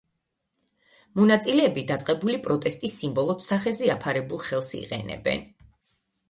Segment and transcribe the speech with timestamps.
[1.19, 5.47] მონაწილეები დაწყებული პროტესტის სიმბოლოდ სახეზე აფარებულ ხელს იყენებენ.